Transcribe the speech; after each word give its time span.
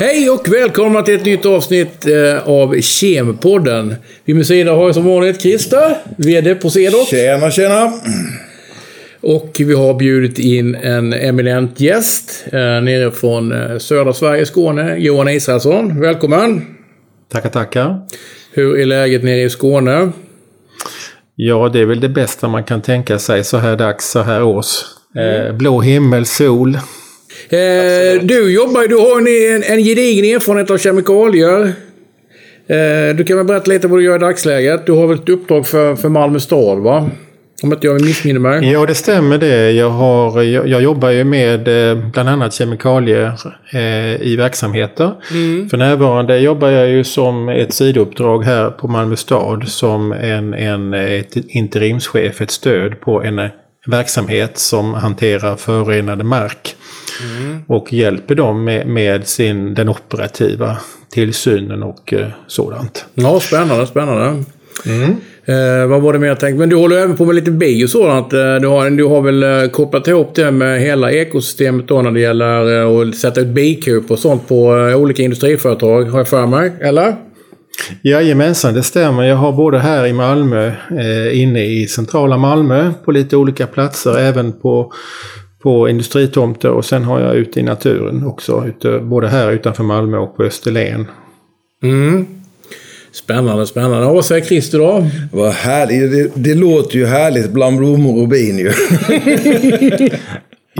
Hej 0.00 0.30
och 0.30 0.48
välkomna 0.48 1.02
till 1.02 1.14
ett 1.14 1.24
nytt 1.24 1.46
avsnitt 1.46 2.06
eh, 2.06 2.48
av 2.48 2.80
Kempodden. 2.80 3.94
Vid 4.24 4.36
min 4.36 4.44
sida 4.44 4.72
har 4.72 4.84
jag 4.84 4.94
som 4.94 5.04
vanligt 5.04 5.42
Christer, 5.42 5.96
VD 6.16 6.54
på 6.54 6.70
Cedot. 6.70 7.08
Tjena, 7.08 7.50
tjena! 7.50 7.92
Och 9.20 9.56
vi 9.58 9.74
har 9.74 9.94
bjudit 9.94 10.38
in 10.38 10.74
en 10.74 11.12
eminent 11.12 11.80
gäst 11.80 12.44
eh, 12.46 12.58
nere 12.58 13.10
från 13.10 13.52
eh, 13.52 13.78
södra 13.78 14.12
Sverige, 14.12 14.46
Skåne. 14.46 14.96
Johan 14.98 15.28
Israelsson, 15.28 16.00
välkommen! 16.00 16.66
Tackar, 17.32 17.50
tackar. 17.50 18.00
Hur 18.52 18.80
är 18.80 18.86
läget 18.86 19.22
nere 19.22 19.42
i 19.42 19.50
Skåne? 19.50 20.12
Ja, 21.34 21.68
det 21.72 21.80
är 21.80 21.86
väl 21.86 22.00
det 22.00 22.08
bästa 22.08 22.48
man 22.48 22.64
kan 22.64 22.82
tänka 22.82 23.18
sig 23.18 23.44
så 23.44 23.56
här 23.56 23.76
dags, 23.76 24.10
så 24.10 24.22
här 24.22 24.42
års. 24.42 24.84
Eh, 25.16 25.56
blå 25.56 25.80
himmel, 25.80 26.26
sol. 26.26 26.78
Eh, 27.48 28.22
du 28.22 28.52
jobbar 28.54 28.88
du 28.88 28.96
har 28.96 29.18
en, 29.18 29.62
en 29.62 29.84
gedigen 29.84 30.24
erfarenhet 30.36 30.70
av 30.70 30.78
kemikalier. 30.78 31.72
Eh, 32.68 33.16
du 33.16 33.24
kan 33.24 33.36
väl 33.36 33.46
berätta 33.46 33.70
lite 33.70 33.88
vad 33.88 33.98
du 33.98 34.04
gör 34.04 34.16
i 34.16 34.18
dagsläget? 34.18 34.86
Du 34.86 34.92
har 34.92 35.06
väl 35.06 35.18
ett 35.18 35.28
uppdrag 35.28 35.66
för, 35.66 35.96
för 35.96 36.08
Malmö 36.08 36.40
stad, 36.40 36.78
va? 36.78 37.10
Om 37.62 37.72
inte 37.72 37.86
jag 37.86 38.04
missminner 38.04 38.40
mig. 38.40 38.72
Ja, 38.72 38.86
det 38.86 38.94
stämmer 38.94 39.38
det. 39.38 39.72
Jag, 39.72 39.90
har, 39.90 40.42
jag, 40.42 40.68
jag 40.68 40.82
jobbar 40.82 41.10
ju 41.10 41.24
med 41.24 41.90
eh, 41.90 42.10
bland 42.10 42.28
annat 42.28 42.54
kemikalier 42.54 43.32
eh, 43.72 44.22
i 44.22 44.36
verksamheter. 44.36 45.12
Mm. 45.30 45.68
För 45.68 45.76
närvarande 45.76 46.38
jobbar 46.38 46.68
jag 46.68 46.88
ju 46.88 47.04
som 47.04 47.48
ett 47.48 47.72
sidouppdrag 47.72 48.44
här 48.44 48.70
på 48.70 48.88
Malmö 48.88 49.16
stad 49.16 49.68
som 49.68 50.12
en, 50.12 50.54
en 50.54 50.94
ett 50.94 51.36
interimschef, 51.36 52.40
ett 52.40 52.50
stöd 52.50 53.00
på 53.00 53.22
en 53.22 53.48
verksamhet 53.86 54.58
som 54.58 54.94
hanterar 54.94 55.56
förorenade 55.56 56.24
mark. 56.24 56.76
Mm. 57.22 57.58
Och 57.66 57.92
hjälper 57.92 58.34
dem 58.34 58.64
med, 58.64 58.86
med 58.86 59.26
sin, 59.28 59.74
den 59.74 59.88
operativa 59.88 60.76
tillsynen 61.10 61.82
och 61.82 62.12
eh, 62.12 62.26
sådant. 62.46 63.04
Ja, 63.14 63.40
spännande, 63.40 63.86
spännande. 63.86 64.44
Eh, 65.44 65.86
vad 65.88 66.02
var 66.02 66.12
det 66.12 66.18
mer 66.18 66.28
jag 66.28 66.40
tänkte? 66.40 66.58
Men 66.58 66.68
du 66.68 66.76
håller 66.76 66.96
även 66.96 67.16
på 67.16 67.24
med 67.24 67.34
lite 67.34 67.50
bi 67.50 67.84
och 67.84 67.90
sådant. 67.90 68.32
Eh, 68.32 68.38
Du 68.38 68.68
har, 68.68 68.90
du 68.90 69.04
har 69.04 69.22
väl 69.22 69.42
eh, 69.42 69.70
kopplat 69.70 70.08
ihop 70.08 70.34
det 70.34 70.50
med 70.50 70.80
hela 70.80 71.12
ekosystemet 71.12 71.88
då 71.88 72.02
när 72.02 72.10
det 72.10 72.20
gäller 72.20 72.80
eh, 72.80 73.08
att 73.08 73.16
sätta 73.16 73.40
ut 73.40 73.46
bikup 73.46 74.10
och 74.10 74.18
sånt 74.18 74.48
på 74.48 74.66
olika 74.96 75.22
industriföretag, 75.22 76.04
har 76.04 76.18
jag 76.18 76.28
för 76.28 76.46
mig? 76.46 76.72
Eller? 76.80 77.16
Jajamensan, 78.02 78.74
det 78.74 78.82
stämmer. 78.82 79.22
Jag 79.24 79.36
har 79.36 79.52
både 79.52 79.78
här 79.78 80.06
i 80.06 80.12
Malmö, 80.12 80.66
eh, 80.90 81.40
inne 81.40 81.64
i 81.64 81.86
centrala 81.86 82.36
Malmö, 82.36 82.92
på 83.04 83.12
lite 83.12 83.36
olika 83.36 83.66
platser, 83.66 84.18
även 84.18 84.52
på, 84.52 84.92
på 85.62 85.88
industritomter 85.88 86.70
och 86.70 86.84
sen 86.84 87.04
har 87.04 87.20
jag 87.20 87.36
ute 87.36 87.60
i 87.60 87.62
naturen 87.62 88.26
också, 88.26 88.64
ute, 88.66 88.98
både 88.98 89.28
här 89.28 89.50
utanför 89.50 89.84
Malmö 89.84 90.18
och 90.18 90.36
på 90.36 90.42
Österlen. 90.42 91.06
Mm. 91.82 92.26
Spännande, 93.12 93.66
spännande. 93.66 94.06
Och 94.06 94.14
vad 94.14 94.24
säger 94.24 94.44
Christer 94.44 94.78
då? 94.78 95.06
Vad 95.32 95.52
härligt. 95.52 96.12
Det, 96.12 96.42
det 96.42 96.54
låter 96.54 96.96
ju 96.96 97.06
härligt 97.06 97.50
bland 97.50 97.78
blommor 97.78 98.22
och 98.22 98.28
bin 98.28 98.58
ju. 98.58 98.72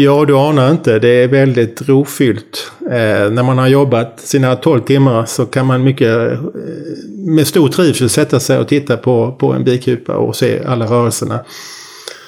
Ja, 0.01 0.25
du 0.25 0.37
anar 0.37 0.71
inte. 0.71 0.99
Det 0.99 1.09
är 1.09 1.29
väldigt 1.29 1.89
rofyllt. 1.89 2.73
Eh, 2.81 3.31
när 3.31 3.43
man 3.43 3.59
har 3.59 3.69
jobbat 3.69 4.21
sina 4.21 4.57
12 4.57 4.81
timmar 4.81 5.25
så 5.27 5.47
kan 5.47 5.67
man 5.67 5.85
mycket 5.85 6.33
eh, 6.33 6.39
med 7.27 7.47
stor 7.47 7.69
trivsel 7.69 8.09
sätta 8.09 8.41
sig 8.41 8.59
och 8.59 8.69
titta 8.69 8.97
på, 8.97 9.37
på 9.41 9.53
en 9.53 9.65
bikupa 9.65 10.17
och 10.17 10.37
se 10.37 10.61
alla 10.67 10.87
rörelserna. 10.87 11.41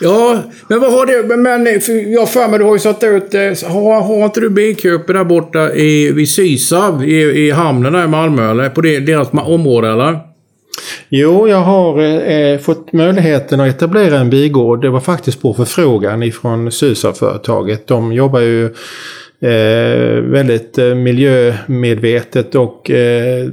Ja, 0.01 0.43
men 0.69 0.81
vad 0.81 0.93
har 0.93 1.07
du... 1.07 1.37
Men 1.37 1.81
för 1.81 2.13
jag 2.13 2.21
har 2.21 2.27
för 2.27 2.49
mig, 2.49 2.59
du 2.59 2.65
har 2.65 2.73
ju 2.73 2.79
satt 2.79 3.05
ut... 3.05 3.35
Eh, 3.35 3.71
har, 3.71 4.01
har 4.01 4.25
inte 4.25 4.41
du 4.41 4.51
bikuper 4.51 5.15
där 5.15 5.25
borta 5.25 5.75
i, 5.75 6.13
vid 6.13 6.29
Sysav 6.29 7.05
i, 7.05 7.47
i 7.47 7.51
hamnen 7.51 7.93
där 7.93 8.05
i 8.05 8.09
Malmö? 8.09 8.51
Eller 8.51 8.69
på 8.69 8.81
deras 8.81 9.29
område, 9.33 9.89
eller? 9.89 10.19
Jo, 11.09 11.49
jag 11.49 11.61
har 11.61 12.01
eh, 12.01 12.39
eh, 12.39 12.59
fått 12.59 12.93
möjligheten 12.93 13.61
att 13.61 13.69
etablera 13.69 14.19
en 14.19 14.31
bigård. 14.31 14.83
Det 14.83 14.91
var 14.91 15.01
faktiskt 15.01 15.43
på 15.43 15.55
förfrågan 15.55 16.23
ifrån 16.23 16.73
Sysav-företaget. 16.73 17.87
De 17.87 18.13
jobbar 18.13 18.41
ju 18.41 18.65
eh, 19.43 20.23
väldigt 20.23 20.79
eh, 20.79 20.95
miljömedvetet 20.95 22.55
och 22.55 22.91
eh, 22.91 23.49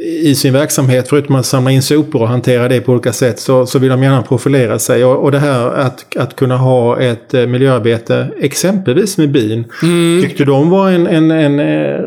i 0.00 0.34
sin 0.34 0.52
verksamhet, 0.52 1.08
förutom 1.08 1.34
att 1.34 1.46
samla 1.46 1.70
in 1.70 1.82
sopor 1.82 2.22
och 2.22 2.28
hantera 2.28 2.68
det 2.68 2.80
på 2.80 2.92
olika 2.92 3.12
sätt, 3.12 3.38
så, 3.38 3.66
så 3.66 3.78
vill 3.78 3.90
de 3.90 4.02
gärna 4.02 4.22
profilera 4.22 4.78
sig. 4.78 5.04
Och, 5.04 5.24
och 5.24 5.32
det 5.32 5.38
här 5.38 5.70
att, 5.70 6.16
att 6.16 6.36
kunna 6.36 6.56
ha 6.56 7.00
ett 7.00 7.34
eh, 7.34 7.46
miljöarbete, 7.46 8.28
exempelvis 8.40 9.18
med 9.18 9.30
bin, 9.30 9.64
tyckte 10.22 10.44
de 10.44 10.70
var 10.70 10.90
en, 10.90 11.06
en, 11.06 11.30
en 11.30 11.60
eh, 11.60 12.00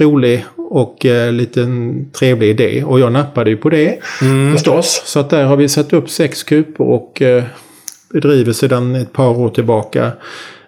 rolig 0.00 0.44
och 0.56 1.06
eh, 1.06 1.32
liten 1.32 2.04
trevlig 2.10 2.48
idé. 2.48 2.84
Och 2.84 3.00
jag 3.00 3.12
nappade 3.12 3.50
ju 3.50 3.56
på 3.56 3.70
det 3.70 3.98
förstås. 4.52 5.02
Så 5.04 5.20
att 5.20 5.30
där 5.30 5.44
har 5.44 5.56
vi 5.56 5.68
satt 5.68 5.92
upp 5.92 6.10
sex 6.10 6.42
kupor 6.42 6.88
och 6.88 7.22
eh, 7.22 7.44
bedriver 8.12 8.52
sedan 8.52 8.94
ett 8.94 9.12
par 9.12 9.38
år 9.38 9.48
tillbaka 9.48 10.12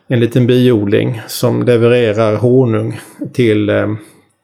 en 0.09 0.21
liten 0.21 0.47
biodling 0.47 1.21
som 1.26 1.62
levererar 1.62 2.37
honung 2.37 3.00
till, 3.32 3.69
eh, 3.69 3.87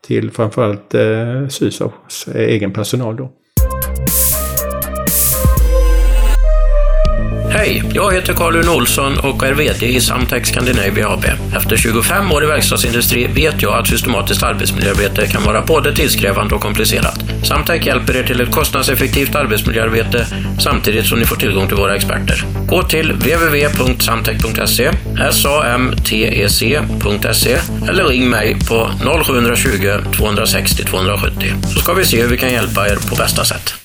till 0.06 0.30
framförallt 0.30 0.94
eh, 0.94 1.48
Sysavs 1.48 2.28
eh, 2.28 2.42
egen 2.42 2.72
personal. 2.72 3.16
Då. 3.16 3.32
Hej, 7.54 7.82
jag 7.94 8.12
heter 8.12 8.34
Carl-Uno 8.34 8.70
Olsson 8.70 9.18
och 9.18 9.46
är 9.46 9.52
VD 9.52 9.86
i 9.86 10.00
Samtech 10.00 10.46
Scandinavia 10.46 11.08
AB. 11.08 11.24
Efter 11.56 11.76
25 11.76 12.32
år 12.32 12.44
i 12.44 12.46
verkstadsindustri 12.46 13.26
vet 13.26 13.62
jag 13.62 13.74
att 13.74 13.88
systematiskt 13.88 14.42
arbetsmiljöarbete 14.42 15.26
kan 15.26 15.42
vara 15.42 15.62
både 15.62 15.94
tidskrävande 15.94 16.54
och 16.54 16.60
komplicerat. 16.60 17.18
Samtech 17.42 17.86
hjälper 17.86 18.16
er 18.16 18.22
till 18.22 18.40
ett 18.40 18.50
kostnadseffektivt 18.50 19.34
arbetsmiljöarbete 19.34 20.26
samtidigt 20.60 21.06
som 21.06 21.18
ni 21.18 21.24
får 21.24 21.36
tillgång 21.36 21.68
till 21.68 21.76
våra 21.76 21.96
experter. 21.96 22.44
Gå 22.66 22.82
till 22.82 23.12
www.samtech.se, 23.12 24.90
samtec.se 25.32 27.58
eller 27.88 28.04
ring 28.04 28.30
mig 28.30 28.56
på 28.68 28.90
0720 29.24 29.98
260 30.16 30.84
270 30.84 31.54
så 31.62 31.78
ska 31.78 31.92
vi 31.92 32.04
se 32.04 32.22
hur 32.22 32.28
vi 32.28 32.38
kan 32.38 32.52
hjälpa 32.52 32.88
er 32.88 32.96
på 33.10 33.16
bästa 33.16 33.44
sätt. 33.44 33.81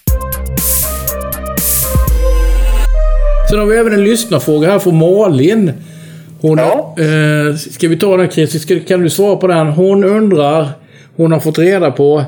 Sen 3.49 3.59
har 3.59 3.65
vi 3.65 3.77
även 3.77 3.93
en 3.93 4.03
lyssnarfråga 4.03 4.67
här 4.71 4.79
från 4.79 4.97
Malin. 4.97 5.71
Hon, 6.41 6.57
Ja. 6.57 6.95
eh, 6.99 7.55
ska 7.55 7.87
vi 7.87 7.97
ta 7.97 8.17
den 8.17 8.29
Christer? 8.29 8.59
Ska, 8.59 8.79
kan 8.79 9.01
du 9.01 9.09
svara 9.09 9.35
på 9.35 9.47
den? 9.47 9.67
Hon 9.67 10.03
undrar, 10.03 10.67
hon 11.15 11.31
har 11.31 11.39
fått 11.39 11.59
reda 11.59 11.91
på 11.91 12.23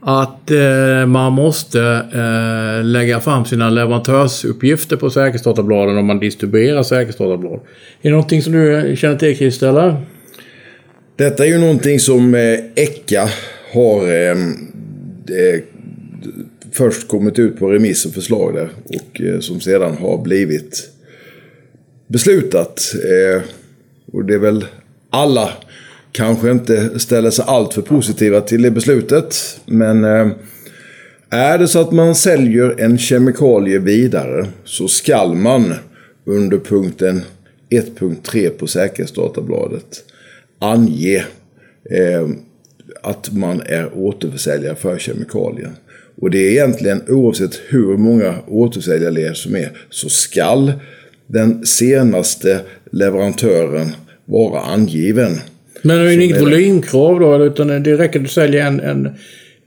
att 0.00 0.50
eh, 0.50 1.06
man 1.06 1.32
måste 1.32 1.80
eh, 2.14 2.84
lägga 2.84 3.20
fram 3.20 3.44
sina 3.44 3.70
leverantörsuppgifter 3.70 4.96
på 4.96 5.10
säkerhetsdatabladen 5.10 5.98
om 5.98 6.06
man 6.06 6.18
distribuerar 6.20 6.82
säkerhetsdatablad. 6.82 7.52
Är 7.54 7.58
det 8.02 8.10
någonting 8.10 8.42
som 8.42 8.52
du 8.52 8.94
känner 8.98 9.16
till 9.16 9.36
Christer, 9.36 9.68
eller? 9.68 9.96
Detta 11.16 11.44
är 11.44 11.48
ju 11.48 11.58
någonting 11.58 12.00
som 12.00 12.34
eh, 12.34 12.58
ECA 12.76 13.28
har 13.72 14.02
eh, 14.12 14.30
eh, 14.30 15.60
först 16.76 17.08
kommit 17.08 17.38
ut 17.38 17.58
på 17.58 17.70
remiss 17.70 18.06
och 18.06 18.12
förslag 18.12 18.54
där. 18.54 18.68
Och 18.84 19.20
eh, 19.20 19.40
som 19.40 19.60
sedan 19.60 19.96
har 19.96 20.22
blivit 20.22 20.88
beslutat. 22.06 22.94
Eh, 22.94 23.42
och 24.12 24.24
det 24.24 24.34
är 24.34 24.38
väl 24.38 24.64
alla 25.10 25.52
kanske 26.12 26.50
inte 26.50 26.98
ställer 26.98 27.30
sig 27.30 27.44
allt 27.48 27.74
för 27.74 27.82
positiva 27.82 28.40
till 28.40 28.62
det 28.62 28.70
beslutet. 28.70 29.60
Men 29.66 30.04
eh, 30.04 30.28
är 31.30 31.58
det 31.58 31.68
så 31.68 31.80
att 31.80 31.92
man 31.92 32.14
säljer 32.14 32.80
en 32.80 32.98
kemikalie 32.98 33.78
vidare 33.78 34.46
så 34.64 34.88
skall 34.88 35.34
man 35.34 35.74
under 36.24 36.58
punkten 36.58 37.22
1.3 37.70 38.48
på 38.48 38.66
säkerhetsdatabladet 38.66 40.04
ange 40.58 41.24
eh, 41.90 42.28
att 43.02 43.32
man 43.32 43.60
är 43.60 43.98
återförsäljare 43.98 44.74
för 44.74 44.98
kemikalien. 44.98 45.76
Och 46.20 46.30
det 46.30 46.38
är 46.38 46.50
egentligen 46.50 47.02
oavsett 47.08 47.60
hur 47.68 47.96
många 47.96 48.34
återförsäljarled 48.48 49.36
som 49.36 49.56
är 49.56 49.70
så 49.90 50.08
skall 50.08 50.72
den 51.26 51.66
senaste 51.66 52.60
leverantören 52.90 53.88
vara 54.24 54.60
angiven. 54.60 55.32
Men 55.82 55.98
det 55.98 56.12
är 56.12 56.20
inget 56.20 56.42
volymkrav 56.42 57.20
då, 57.20 57.44
utan 57.44 57.82
det 57.82 57.96
räcker 57.96 58.18
att 58.18 58.24
du 58.24 58.30
säljer 58.30 58.66
en... 58.66 58.80
en 58.80 59.08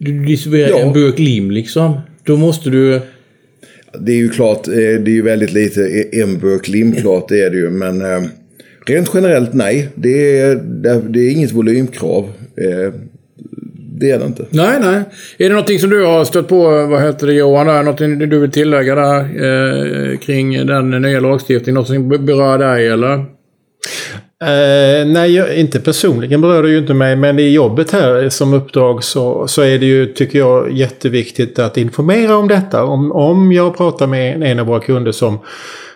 du 0.01 0.25
distribuerar 0.25 0.69
Ja. 0.69 0.80
en 0.80 0.94
burk 0.94 1.19
lim 1.19 1.51
liksom. 1.51 2.00
Då 2.24 2.38
måste 2.38 2.69
du... 2.69 3.02
Det 4.00 4.12
är 4.12 4.16
ju 4.16 4.30
klart, 4.30 4.68
eh, 4.68 4.74
det 4.74 4.81
är 4.81 5.10
ju 5.10 5.22
väldigt 5.22 5.54
lite 5.54 5.81
eh, 5.81 6.22
en 6.22 6.40
burk 6.40 6.68
lim, 6.68 6.92
klart 6.92 7.30
det 7.30 7.42
är 7.42 7.50
det 7.50 7.57
ju. 7.57 7.69
Men 7.69 8.02
eh, 8.02 8.22
rent 8.86 9.12
generellt 9.13 9.54
nej, 9.54 9.90
det 9.95 10.40
är, 10.40 10.56
det 10.56 11.02
det 11.10 11.19
är 11.19 11.31
inget 11.31 11.52
volymkrav. 11.52 12.30
Det 14.00 14.12
är 14.12 14.19
det 14.19 14.25
inte. 14.25 14.46
Nej, 14.50 14.80
nej. 14.81 15.04
Är 15.38 15.50
det 15.50 15.50
någonting 15.50 15.80
som 15.80 15.90
du 15.90 16.06
har 16.06 16.25
stött 16.25 16.48
på, 16.48 16.86
vad 16.86 17.01
heter 17.01 17.28
det 17.28 17.34
Johan, 17.34 17.68
där? 17.68 17.84
någonting 17.84 18.19
du 18.19 18.40
vill 18.40 18.51
tillägga 18.51 18.96
där 18.96 19.19
eh, 19.19 20.18
kring 20.18 20.66
den 20.68 20.90
nya 20.90 21.19
lagstiftningen? 21.19 21.74
Något 21.75 21.88
som 21.88 22.10
berör 22.10 22.57
dig 22.57 22.88
eller? 22.88 23.25
Eh, 24.44 25.06
nej, 25.06 25.36
jag, 25.36 25.56
inte 25.56 25.80
personligen 25.80 26.42
berör 26.42 26.64
det 26.64 26.70
ju 26.70 26.78
inte 26.78 26.94
mig. 26.94 27.16
Men 27.16 27.40
i 27.40 27.50
jobbet 27.50 27.92
här 27.92 28.30
som 28.30 28.54
uppdrag 28.54 29.04
så, 29.04 29.48
så 29.48 29.62
är 29.62 29.80
det 29.80 29.86
ju, 29.86 30.06
tycker 30.06 30.40
jag, 30.40 30.72
jätteviktigt 30.72 31.60
att 31.60 31.78
informera 31.78 32.38
om 32.38 32.48
detta. 32.48 32.84
Om, 32.84 33.12
om 33.12 33.52
jag 33.52 33.78
pratar 33.78 34.08
med 34.08 34.44
en 34.44 34.60
av 34.60 34.66
våra 34.66 34.80
kunder 34.80 35.12
som, 35.12 35.40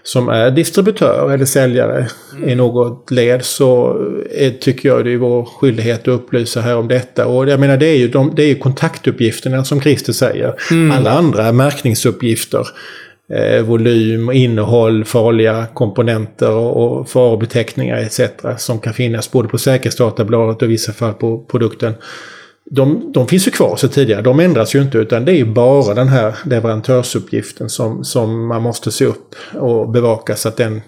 som 0.03 0.29
är 0.29 0.51
distributör 0.51 1.31
eller 1.33 1.45
säljare 1.45 2.07
mm. 2.35 2.49
i 2.49 2.55
något 2.55 3.11
led 3.11 3.45
så 3.45 3.97
är, 4.31 4.49
tycker 4.49 4.89
jag 4.89 5.05
det 5.05 5.13
är 5.13 5.17
vår 5.17 5.45
skyldighet 5.45 6.01
att 6.01 6.07
upplysa 6.07 6.61
här 6.61 6.77
om 6.77 6.87
detta. 6.87 7.27
Och 7.27 7.49
jag 7.49 7.59
menar 7.59 7.77
det 7.77 7.87
är 7.87 7.97
ju, 7.97 8.07
de, 8.07 8.35
det 8.35 8.43
är 8.43 8.47
ju 8.47 8.55
kontaktuppgifterna 8.55 9.63
som 9.63 9.81
Christer 9.81 10.13
säger. 10.13 10.55
Mm. 10.71 10.91
Alla 10.91 11.11
andra 11.11 11.51
märkningsuppgifter 11.51 12.67
eh, 13.29 13.61
volym, 13.61 14.31
innehåll, 14.31 15.05
farliga 15.05 15.65
komponenter 15.73 16.51
och, 16.51 17.09
farubeteckningar 17.09 17.09
farobeteckningar 17.09 17.97
etc. 17.97 18.21
Som 18.57 18.79
kan 18.79 18.93
finnas 18.93 19.31
både 19.31 19.49
på 19.49 19.57
säkerhetsdatabladet 19.57 20.61
och 20.61 20.67
i 20.67 20.71
vissa 20.71 20.93
fall 20.93 21.13
på 21.13 21.37
produkten. 21.37 21.93
De, 22.65 23.11
de 23.13 23.27
finns 23.27 23.47
ju 23.47 23.51
kvar 23.51 23.75
så 23.75 23.87
tidigare, 23.87 24.21
de 24.21 24.39
ändras 24.39 24.75
ju 24.75 24.81
inte 24.81 24.97
utan 24.97 25.25
det 25.25 25.31
är 25.31 25.35
ju 25.35 25.45
bara 25.45 25.93
den 25.93 26.07
här 26.07 26.35
leverantörsuppgiften 26.45 27.69
som, 27.69 28.03
som 28.03 28.47
man 28.47 28.61
måste 28.61 28.91
se 28.91 29.05
upp 29.05 29.35
och 29.53 29.89
bevaka 29.89 30.35
så 30.35 30.47
att 30.47 30.57
den 30.57 30.81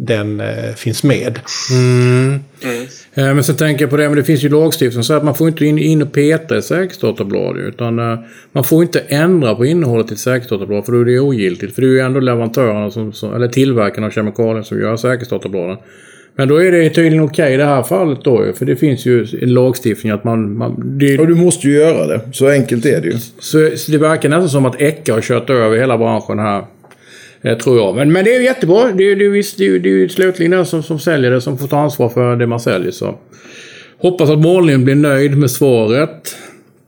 den 0.00 0.40
eh, 0.40 0.74
finns 0.76 1.02
med. 1.02 1.38
Mm. 1.70 2.40
Mm. 2.62 2.82
Eh, 3.14 3.34
men 3.34 3.44
sen 3.44 3.56
tänker 3.56 3.82
jag 3.82 3.90
på 3.90 3.96
det, 3.96 4.08
men 4.08 4.16
det 4.16 4.24
finns 4.24 4.44
ju 4.44 4.48
lagstiftning 4.48 5.04
säger 5.04 5.18
att 5.18 5.24
man 5.24 5.34
får 5.34 5.48
inte 5.48 5.66
in, 5.66 5.78
in 5.78 6.02
och 6.02 6.12
peta 6.12 6.58
i 6.58 6.62
säkerhetsdatablad. 6.62 7.56
Utan 7.56 7.98
eh, 7.98 8.18
man 8.52 8.64
får 8.64 8.82
inte 8.82 9.00
ändra 9.00 9.54
på 9.54 9.66
innehållet 9.66 10.10
i 10.10 10.14
ett 10.14 10.20
säkerhetsdatablad 10.20 10.84
för 10.84 10.92
då 10.92 11.00
är 11.00 11.04
det 11.04 11.20
ogiltigt. 11.20 11.74
För 11.74 11.82
det 11.82 11.88
är 11.88 11.92
ju 11.92 12.00
ändå 12.00 12.20
leverantörerna, 12.20 12.90
som, 12.90 13.12
som, 13.12 13.34
eller 13.34 13.48
tillverkarna 13.48 14.06
av 14.06 14.10
kemikalier 14.10 14.62
som 14.62 14.80
gör 14.80 14.96
säkerhetsdatabladen. 14.96 15.76
Men 16.34 16.48
då 16.48 16.62
är 16.62 16.72
det 16.72 16.90
tydligen 16.90 17.24
okej 17.24 17.42
okay 17.42 17.54
i 17.54 17.56
det 17.56 17.64
här 17.64 17.82
fallet 17.82 18.24
då 18.24 18.52
För 18.54 18.66
det 18.66 18.76
finns 18.76 19.06
ju 19.06 19.26
en 19.42 19.54
lagstiftning 19.54 20.12
att 20.12 20.24
man... 20.24 20.56
man 20.58 20.98
det, 20.98 21.18
och 21.18 21.26
du 21.26 21.34
måste 21.34 21.66
ju 21.66 21.74
göra 21.74 22.06
det. 22.06 22.20
Så 22.32 22.48
enkelt 22.48 22.86
är 22.86 23.00
det 23.00 23.06
ju. 23.06 23.18
Så, 23.38 23.70
så 23.76 23.92
det 23.92 23.98
verkar 23.98 24.28
nästan 24.28 24.48
som 24.48 24.66
att 24.66 24.80
Ecka 24.80 25.14
har 25.14 25.20
kört 25.20 25.50
över 25.50 25.76
hela 25.76 25.98
branschen 25.98 26.38
här. 26.38 26.64
Eh, 27.42 27.58
tror 27.58 27.76
jag. 27.76 27.96
Men, 27.96 28.12
men 28.12 28.24
det 28.24 28.36
är 28.36 28.40
jättebra. 28.40 28.92
Det 28.92 29.04
är, 29.04 29.16
det 29.16 29.24
är, 29.24 29.58
det 29.58 29.66
är, 29.66 29.78
det 29.78 30.04
är 30.04 30.08
slutligen 30.08 30.50
den 30.50 30.66
som, 30.66 30.82
som 30.82 30.98
säljer 30.98 31.30
det 31.30 31.40
som 31.40 31.58
får 31.58 31.68
ta 31.68 31.78
ansvar 31.78 32.08
för 32.08 32.36
det 32.36 32.46
man 32.46 32.60
säljer. 32.60 32.90
Så. 32.90 33.18
Hoppas 33.98 34.30
att 34.30 34.38
Malin 34.38 34.84
blir 34.84 34.94
nöjd 34.94 35.38
med 35.38 35.50
svaret 35.50 36.36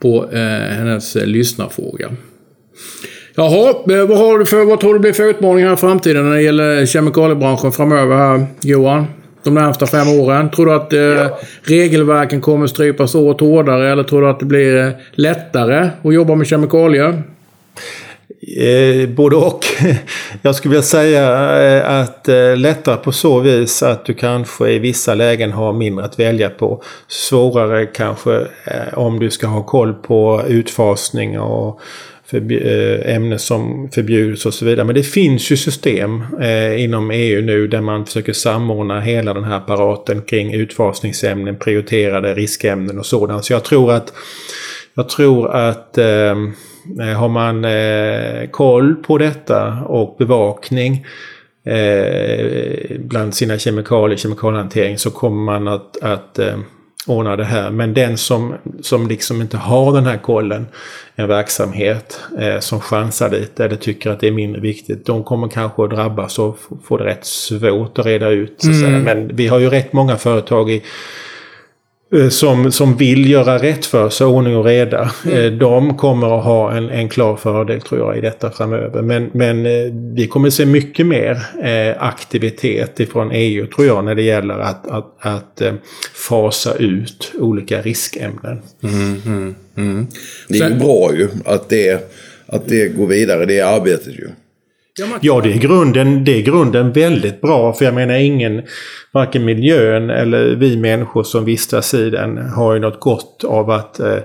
på 0.02 0.30
eh, 0.32 0.38
hennes 0.76 1.16
eh, 1.16 1.26
lyssnarfråga. 1.26 2.10
Jaha, 3.34 3.70
eh, 3.70 4.06
vad, 4.06 4.18
har 4.18 4.38
du 4.38 4.46
för, 4.46 4.64
vad 4.64 4.80
tror 4.80 4.94
du 4.94 5.00
blir 5.00 5.12
för 5.12 5.30
utmaningar 5.30 5.72
i 5.72 5.76
framtiden 5.76 6.28
när 6.28 6.36
det 6.36 6.42
gäller 6.42 6.86
kemikaliebranschen 6.86 7.72
framöver 7.72 8.16
här, 8.16 8.46
Johan? 8.62 9.06
De 9.42 9.54
närmsta 9.54 9.86
fem 9.86 10.08
åren. 10.08 10.50
Tror 10.50 10.66
du 10.66 10.72
att 10.72 10.92
eh, 10.92 11.00
ja. 11.00 11.38
regelverken 11.62 12.40
kommer 12.40 12.66
strypas 12.66 13.14
åt 13.14 13.40
hårdare 13.40 13.92
eller 13.92 14.02
tror 14.02 14.22
du 14.22 14.28
att 14.28 14.40
det 14.40 14.46
blir 14.46 14.86
eh, 14.86 14.92
lättare 15.12 15.88
att 16.02 16.14
jobba 16.14 16.34
med 16.34 16.46
kemikalier? 16.46 17.22
Eh, 18.56 19.08
både 19.08 19.36
och. 19.36 19.64
Jag 20.42 20.54
skulle 20.54 20.70
vilja 20.70 20.82
säga 20.82 21.60
eh, 21.62 22.00
att 22.00 22.28
eh, 22.28 22.56
lättare 22.56 22.96
på 22.96 23.12
så 23.12 23.40
vis 23.40 23.82
att 23.82 24.04
du 24.04 24.14
kanske 24.14 24.70
i 24.70 24.78
vissa 24.78 25.14
lägen 25.14 25.52
har 25.52 25.72
mindre 25.72 26.04
att 26.04 26.18
välja 26.18 26.50
på. 26.50 26.82
Svårare 27.08 27.86
kanske 27.86 28.36
eh, 28.64 28.94
om 28.98 29.18
du 29.18 29.30
ska 29.30 29.46
ha 29.46 29.62
koll 29.62 29.94
på 29.94 30.42
utfasning 30.48 31.40
och 31.40 31.80
eh, 32.32 33.14
ämnen 33.14 33.38
som 33.38 33.88
förbjuds 33.94 34.46
och 34.46 34.54
så 34.54 34.64
vidare. 34.64 34.86
Men 34.86 34.94
det 34.94 35.02
finns 35.02 35.52
ju 35.52 35.56
system 35.56 36.22
eh, 36.40 36.84
inom 36.84 37.10
EU 37.10 37.42
nu 37.42 37.66
där 37.66 37.80
man 37.80 38.06
försöker 38.06 38.32
samordna 38.32 39.00
hela 39.00 39.34
den 39.34 39.44
här 39.44 39.56
apparaten 39.56 40.22
kring 40.22 40.54
utfasningsämnen, 40.54 41.56
prioriterade 41.56 42.34
riskämnen 42.34 42.98
och 42.98 43.06
sådant. 43.06 43.44
Så 43.44 43.52
jag 43.52 43.64
tror 43.64 43.92
att 43.92 44.12
jag 44.94 45.08
tror 45.08 45.50
att 45.50 45.98
eh, 45.98 46.34
Eh, 47.00 47.18
har 47.18 47.28
man 47.28 47.64
eh, 47.64 48.50
koll 48.50 48.94
på 48.94 49.18
detta 49.18 49.82
och 49.82 50.16
bevakning 50.18 51.06
eh, 51.64 52.98
bland 52.98 53.34
sina 53.34 53.58
kemikalier, 53.58 54.16
kemikaliehantering 54.16 54.98
så 54.98 55.10
kommer 55.10 55.44
man 55.44 55.68
att, 55.68 56.02
att 56.02 56.38
eh, 56.38 56.58
ordna 57.06 57.36
det 57.36 57.44
här. 57.44 57.70
Men 57.70 57.94
den 57.94 58.18
som, 58.18 58.54
som 58.82 59.08
liksom 59.08 59.40
inte 59.40 59.56
har 59.56 59.92
den 59.92 60.06
här 60.06 60.18
kollen, 60.18 60.66
en 61.14 61.28
verksamhet 61.28 62.20
eh, 62.38 62.58
som 62.58 62.80
chansar 62.80 63.30
lite 63.30 63.64
eller 63.64 63.76
tycker 63.76 64.10
att 64.10 64.20
det 64.20 64.28
är 64.28 64.32
mindre 64.32 64.60
viktigt, 64.60 65.06
de 65.06 65.24
kommer 65.24 65.48
kanske 65.48 65.84
att 65.84 65.90
drabbas 65.90 66.38
och 66.38 66.58
få 66.84 66.96
det 66.96 67.04
rätt 67.04 67.24
svårt 67.24 67.98
att 67.98 68.06
reda 68.06 68.28
ut. 68.28 68.64
Mm. 68.64 69.02
Men 69.02 69.36
vi 69.36 69.46
har 69.46 69.58
ju 69.58 69.70
rätt 69.70 69.92
många 69.92 70.16
företag 70.16 70.70
i 70.70 70.82
som, 72.30 72.72
som 72.72 72.96
vill 72.96 73.30
göra 73.30 73.58
rätt 73.58 73.86
för 73.86 74.10
sig, 74.10 74.26
ordning 74.26 74.56
och 74.56 74.64
reda. 74.64 75.10
Mm. 75.24 75.38
Eh, 75.38 75.52
de 75.52 75.96
kommer 75.96 76.38
att 76.38 76.44
ha 76.44 76.72
en, 76.72 76.90
en 76.90 77.08
klar 77.08 77.36
fördel 77.36 77.80
tror 77.80 78.00
jag 78.00 78.18
i 78.18 78.20
detta 78.20 78.50
framöver. 78.50 79.02
Men, 79.02 79.30
men 79.32 79.66
eh, 79.66 79.92
vi 80.14 80.26
kommer 80.26 80.50
se 80.50 80.66
mycket 80.66 81.06
mer 81.06 81.46
aktivitet 81.98 83.00
ifrån 83.00 83.30
EU 83.32 83.66
tror 83.66 83.86
jag 83.86 84.04
när 84.04 84.14
det 84.14 84.22
gäller 84.22 84.58
att, 84.58 84.86
att, 84.86 85.16
att 85.18 85.62
fasa 86.28 86.74
ut 86.74 87.32
olika 87.38 87.82
riskämnen. 87.82 88.62
Mm, 88.82 89.22
mm, 89.26 89.54
mm. 89.76 90.06
det 90.48 90.58
är 90.58 90.70
ju 90.70 90.76
bra 90.76 91.14
ju 91.14 91.28
att 91.44 91.68
det, 91.68 92.10
att 92.46 92.68
det 92.68 92.88
går 92.88 93.06
vidare, 93.06 93.46
det 93.46 93.60
arbetet 93.60 94.14
ju. 94.14 94.28
Ja, 95.20 95.40
det 95.40 95.52
är, 95.52 95.58
grunden, 95.58 96.24
det 96.24 96.38
är 96.38 96.42
grunden 96.42 96.92
väldigt 96.92 97.40
bra. 97.40 97.72
För 97.72 97.84
jag 97.84 97.94
menar 97.94 98.14
ingen, 98.14 98.62
varken 99.12 99.44
miljön 99.44 100.10
eller 100.10 100.56
vi 100.56 100.76
människor 100.76 101.22
som 101.22 101.44
vistas 101.44 101.94
i 101.94 102.10
den 102.10 102.38
har 102.38 102.74
ju 102.74 102.80
något 102.80 103.00
gott 103.00 103.44
av 103.44 103.70
att 103.70 104.00
eh, 104.00 104.18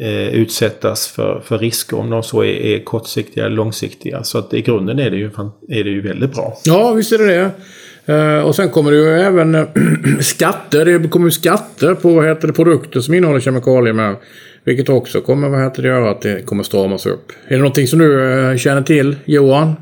eh, 0.00 0.34
utsättas 0.34 1.06
för, 1.06 1.42
för 1.44 1.58
risker 1.58 1.98
om 1.98 2.10
de 2.10 2.22
så 2.22 2.42
är, 2.42 2.46
är 2.46 2.84
kortsiktiga 2.84 3.46
eller 3.46 3.56
långsiktiga. 3.56 4.24
Så 4.24 4.38
att 4.38 4.54
i 4.54 4.62
grunden 4.62 4.98
är 4.98 5.10
det 5.10 5.16
ju, 5.16 5.30
är 5.68 5.84
det 5.84 5.90
ju 5.90 6.00
väldigt 6.00 6.34
bra. 6.34 6.56
Ja, 6.64 6.92
visst 6.92 7.12
är 7.12 7.18
det 7.18 7.26
det. 7.26 7.50
Uh, 8.08 8.38
och 8.38 8.56
sen 8.56 8.70
kommer 8.70 8.90
det 8.90 8.96
ju 8.96 9.20
även 9.20 9.66
skatter. 10.20 10.84
Det 10.84 11.08
kommer 11.08 11.26
ju 11.26 11.30
skatter 11.30 11.94
på 11.94 12.14
vad 12.14 12.26
heter 12.26 12.46
det, 12.46 12.52
produkter 12.52 13.00
som 13.00 13.14
innehåller 13.14 13.40
kemikalier 13.40 13.92
med. 13.92 14.16
Vilket 14.64 14.88
också 14.88 15.20
kommer 15.20 15.48
vad 15.48 15.62
heter 15.62 15.82
det, 15.82 15.88
göra 15.88 16.10
att 16.10 16.22
det 16.22 16.46
kommer 16.46 16.62
stramas 16.62 17.06
upp. 17.06 17.32
Är 17.46 17.52
det 17.52 17.58
någonting 17.58 17.86
som 17.86 17.98
du 17.98 18.20
uh, 18.20 18.56
känner 18.56 18.82
till, 18.82 19.16
Johan? 19.24 19.74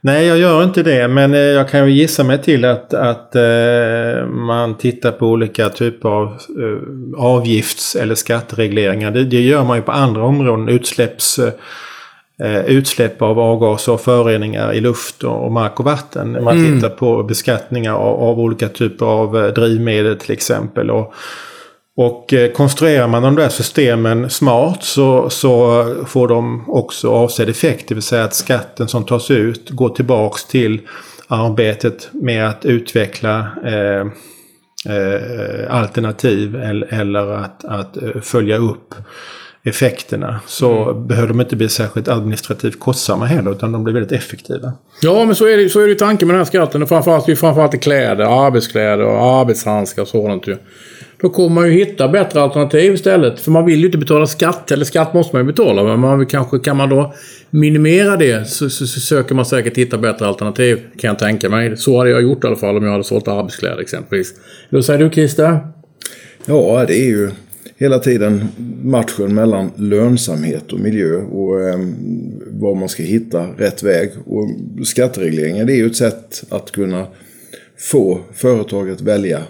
Nej, 0.00 0.26
jag 0.26 0.38
gör 0.38 0.64
inte 0.64 0.82
det. 0.82 1.08
Men 1.08 1.34
eh, 1.34 1.40
jag 1.40 1.70
kan 1.70 1.86
ju 1.88 1.92
gissa 1.92 2.24
mig 2.24 2.42
till 2.42 2.64
att, 2.64 2.94
att 2.94 3.36
eh, 3.36 4.26
man 4.26 4.74
tittar 4.78 5.10
på 5.10 5.26
olika 5.26 5.68
typer 5.68 6.08
av 6.08 6.26
eh, 6.26 7.24
avgifts 7.24 7.96
eller 7.96 8.14
skatteregleringar. 8.14 9.10
Det, 9.10 9.24
det, 9.24 9.40
gör 9.40 9.64
man 9.64 9.76
ju 9.76 9.82
på 9.82 9.92
andra 9.92 10.24
områden. 10.24 10.68
Utsläpps, 10.68 11.38
eh, 12.42 12.64
utsläpp 12.66 13.22
av 13.22 13.38
avgaser 13.38 13.92
och 13.92 14.00
föroreningar 14.00 14.72
i 14.72 14.80
luft 14.80 15.24
och, 15.24 15.52
mark 15.52 15.80
och 15.80 15.86
vatten. 15.86 16.44
Man 16.44 16.58
mm. 16.58 16.74
tittar 16.74 16.94
på 16.94 17.22
beskattningar 17.22 17.94
av, 17.94 18.22
av, 18.22 18.40
olika 18.40 18.68
typer 18.68 19.06
av 19.06 19.52
drivmedel 19.54 20.18
till 20.18 20.32
exempel. 20.32 20.90
Och, 20.90 21.14
och 21.96 22.32
eh, 22.32 22.52
konstruerar 22.52 23.08
man 23.08 23.22
de 23.22 23.36
där 23.36 23.48
systemen 23.48 24.30
smart 24.30 24.84
så, 24.84 25.30
så 25.30 25.84
får 26.06 26.28
de 26.28 26.70
också 26.70 27.10
avsedd 27.10 27.48
effekt. 27.48 27.88
Det 27.88 27.94
vill 27.94 28.02
säga 28.02 28.24
att 28.24 28.34
skatten 28.34 28.88
som 28.88 29.04
tas 29.04 29.30
ut 29.30 29.70
går 29.70 29.88
tillbaks 29.88 30.44
till 30.44 30.80
arbetet 31.28 32.08
med 32.12 32.48
att 32.48 32.64
utveckla 32.64 33.46
eh, 33.64 34.06
eh, 34.94 35.74
alternativ 35.74 36.56
eller, 36.56 36.94
eller 36.94 37.26
att, 37.26 37.64
att 37.64 37.96
eh, 37.96 38.20
följa 38.20 38.56
upp 38.56 38.94
effekterna 39.64 40.40
så 40.46 40.90
mm. 40.90 41.06
behöver 41.06 41.28
de 41.28 41.40
inte 41.40 41.56
bli 41.56 41.68
särskilt 41.68 42.08
administrativt 42.08 42.80
kostsamma 42.80 43.26
heller 43.26 43.52
utan 43.52 43.72
de 43.72 43.84
blir 43.84 43.94
väldigt 43.94 44.12
effektiva. 44.12 44.72
Ja 45.02 45.24
men 45.24 45.34
så 45.34 45.46
är 45.46 45.56
det, 45.56 45.68
så 45.68 45.80
är 45.80 45.88
det 45.88 45.94
tanken 45.94 46.28
med 46.28 46.34
den 46.34 46.40
här 46.40 46.44
skatten. 46.44 46.86
Framförallt, 46.86 47.26
det 47.26 47.32
är 47.32 47.36
framförallt 47.36 47.74
i 47.74 47.78
kläder, 47.78 48.46
arbetskläder 48.46 49.04
och 49.04 49.40
arbetshandskar 49.40 50.02
och 50.02 50.08
sådant 50.08 50.46
ju. 50.46 50.56
Då 51.22 51.28
kommer 51.28 51.54
man 51.54 51.66
ju 51.66 51.72
hitta 51.72 52.08
bättre 52.08 52.40
alternativ 52.40 52.94
istället. 52.94 53.40
För 53.40 53.50
man 53.50 53.66
vill 53.66 53.80
ju 53.80 53.86
inte 53.86 53.98
betala 53.98 54.26
skatt. 54.26 54.70
Eller 54.70 54.84
skatt 54.84 55.14
måste 55.14 55.36
man 55.36 55.46
ju 55.46 55.52
betala. 55.52 55.84
Men 55.84 56.00
man 56.00 56.26
kanske 56.26 56.58
kan 56.58 56.76
man 56.76 56.88
då 56.88 57.14
minimera 57.50 58.16
det 58.16 58.48
så, 58.48 58.70
så, 58.70 58.86
så, 58.86 59.00
söker 59.00 59.34
man 59.34 59.46
säkert 59.46 59.78
hitta 59.78 59.98
bättre 59.98 60.26
alternativ. 60.26 60.80
Kan 60.98 61.08
jag 61.08 61.18
tänka 61.18 61.48
mig. 61.48 61.76
Så 61.76 61.98
hade 61.98 62.10
jag 62.10 62.22
gjort 62.22 62.44
i 62.44 62.46
alla 62.46 62.56
fall 62.56 62.76
om 62.76 62.84
jag 62.84 62.92
hade 62.92 63.04
sålt 63.04 63.28
arbetskläder 63.28 63.80
exempelvis. 63.80 64.34
Vad 64.70 64.84
säger 64.84 65.04
du 65.04 65.10
Christer? 65.10 65.58
Ja, 66.46 66.84
det 66.86 66.94
är 66.94 67.06
ju 67.06 67.30
hela 67.76 67.98
tiden 67.98 68.48
matchen 68.82 69.34
mellan 69.34 69.70
lönsamhet 69.76 70.72
och 70.72 70.80
miljö 70.80 71.16
och 71.16 71.60
eh, 71.60 71.78
var 72.50 72.74
man 72.74 72.88
ska 72.88 73.02
hitta 73.02 73.46
rätt 73.56 73.82
väg. 73.82 74.10
Och 74.26 74.48
skatteregleringen 74.86 75.66
det 75.66 75.72
är 75.72 75.76
ju 75.76 75.86
ett 75.86 75.96
sätt 75.96 76.44
att 76.48 76.72
kunna 76.72 77.06
få 77.78 78.20
företaget 78.34 79.00
välja 79.00 79.42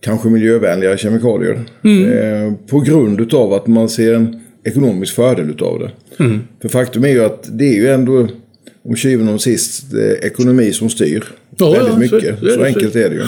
kanske 0.00 0.28
miljövänligare 0.28 0.98
kemikalier. 0.98 1.60
Mm. 1.84 2.12
Eh, 2.12 2.52
på 2.70 2.80
grund 2.80 3.20
utav 3.20 3.52
att 3.52 3.66
man 3.66 3.88
ser 3.88 4.14
en 4.14 4.40
ekonomisk 4.64 5.14
fördel 5.14 5.50
utav 5.50 5.78
det. 5.78 5.90
Mm. 6.24 6.40
För 6.62 6.68
faktum 6.68 7.04
är 7.04 7.08
ju 7.08 7.24
att 7.24 7.58
det 7.58 7.64
är 7.64 7.74
ju 7.74 7.88
ändå 7.88 8.28
om 8.84 8.96
syvende 8.96 9.32
och 9.32 9.40
sist 9.40 9.84
ekonomi 10.22 10.72
som 10.72 10.90
styr. 10.90 11.24
Ja, 11.56 11.70
väldigt 11.70 11.98
mycket. 11.98 12.38
Så, 12.38 12.46
så, 12.46 12.54
så 12.54 12.64
enkelt 12.64 12.96
är 12.96 13.08
det 13.08 13.14
ju. 13.14 13.22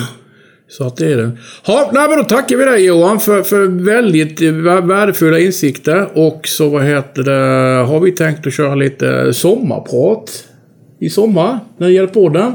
Så 0.68 0.84
att 0.84 0.96
det 0.96 1.12
är 1.12 1.16
det. 1.16 1.30
Ja, 1.66 1.90
nej, 1.94 2.08
men 2.08 2.18
då 2.18 2.24
tackar 2.24 2.56
vi 2.56 2.64
dig 2.64 2.84
Johan 2.84 3.20
för, 3.20 3.42
för 3.42 3.66
väldigt 3.66 4.40
värdefulla 4.84 5.38
insikter. 5.38 6.18
Och 6.18 6.48
så 6.48 6.68
vad 6.68 6.84
heter 6.84 7.22
det, 7.22 7.84
har 7.84 8.00
vi 8.00 8.12
tänkt 8.12 8.46
att 8.46 8.52
köra 8.54 8.74
lite 8.74 9.32
sommarprat 9.34 10.44
i 11.00 11.10
sommar 11.10 11.58
när 11.78 11.86
det 11.86 11.92
gäller 11.92 12.08
podden. 12.08 12.52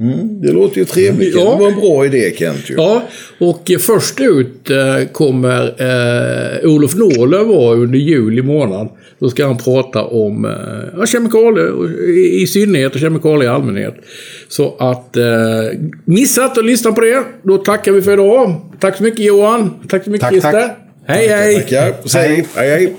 Mm, 0.00 0.40
det 0.40 0.52
låter 0.52 0.78
ju 0.78 0.84
trevligt. 0.84 1.34
Ja. 1.34 1.40
Det 1.40 1.60
var 1.60 1.68
en 1.68 1.80
bra 1.80 2.06
idé 2.06 2.32
Kent. 2.36 2.70
Ju. 2.70 2.74
Ja, 2.74 3.02
och 3.38 3.70
först 3.80 4.20
ut 4.20 4.70
eh, 4.70 5.08
kommer 5.12 5.74
eh, 5.78 6.70
Olof 6.70 6.94
Nåler 6.94 7.44
vara 7.44 7.76
under 7.76 7.98
juli 7.98 8.42
månad. 8.42 8.88
Då 9.18 9.30
ska 9.30 9.46
han 9.46 9.58
prata 9.58 10.04
om 10.04 10.44
eh, 10.44 11.04
kemikalier 11.04 12.08
i, 12.42 12.46
synnerhet 12.46 12.94
och 12.94 13.00
kemikalier 13.00 13.44
i 13.44 13.54
allmänhet. 13.54 13.94
Så 14.48 14.76
att 14.78 15.16
eh, 15.16 15.24
missa 16.04 16.44
att 16.44 16.64
lyssna 16.64 16.92
på 16.92 17.00
det. 17.00 17.24
Då 17.42 17.58
tackar 17.58 17.92
vi 17.92 18.02
för 18.02 18.12
idag. 18.12 18.54
Tack 18.80 18.96
så 18.96 19.02
mycket 19.02 19.24
Johan. 19.24 19.70
Tack 19.88 20.04
så 20.04 20.10
mycket 20.10 20.20
tack, 20.20 20.32
Christer. 20.32 20.52
Tack. 20.52 20.76
Hej 21.06 21.28
hej. 21.28 21.54
Tackar. 21.54 21.94
Hej 22.18 22.46
hej. 22.54 22.68
hej. 22.68 22.96